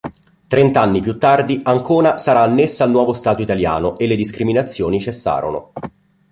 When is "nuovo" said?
2.89-3.13